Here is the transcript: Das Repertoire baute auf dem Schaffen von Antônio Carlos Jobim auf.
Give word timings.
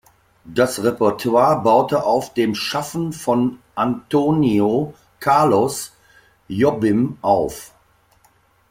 Das 0.45 0.81
Repertoire 0.83 1.61
baute 1.61 2.03
auf 2.03 2.33
dem 2.33 2.55
Schaffen 2.55 3.13
von 3.13 3.59
Antônio 3.75 4.95
Carlos 5.19 5.91
Jobim 6.47 7.17
auf. 7.21 7.71